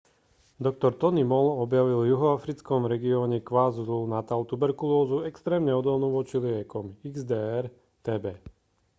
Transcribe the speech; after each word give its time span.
doktor 0.59 0.93
tony 1.01 1.21
moll 1.31 1.49
objavil 1.63 1.99
v 2.01 2.07
juhoafrickom 2.11 2.81
regióne 2.93 3.37
kwazulu-natal 3.49 4.41
tuberkulózu 4.51 5.17
extrémne 5.31 5.73
odolnú 5.81 6.07
voči 6.17 6.35
liekom 6.45 6.85
xdr-tb 7.13 8.25